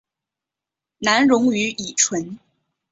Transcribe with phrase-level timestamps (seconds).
[0.97, 2.39] 难溶于乙醇。